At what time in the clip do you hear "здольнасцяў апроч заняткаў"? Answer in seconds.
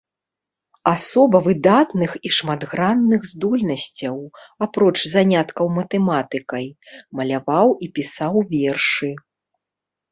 3.33-5.65